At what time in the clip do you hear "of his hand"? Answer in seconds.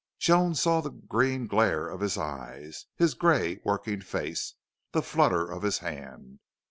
5.51-6.39